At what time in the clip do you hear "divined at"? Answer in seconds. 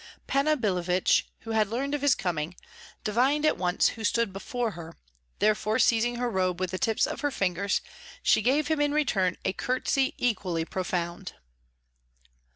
3.03-3.55